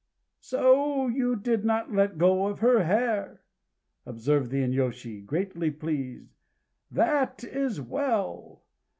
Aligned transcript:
"So 0.39 1.05
you 1.09 1.35
did 1.35 1.63
not 1.63 1.91
let 1.93 2.17
go 2.17 2.47
of 2.47 2.57
her 2.57 2.85
hair!" 2.85 3.43
observed 4.03 4.49
the 4.49 4.63
inyôshi, 4.63 5.23
greatly 5.23 5.69
pleased. 5.69 6.31
"That 6.89 7.43
is 7.43 7.79
well 7.79 8.63